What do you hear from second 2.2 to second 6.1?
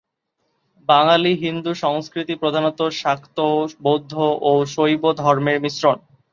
প্রধানত শাক্ত, বৌদ্ধ ও শৈব ধর্মের মিশ্রণ।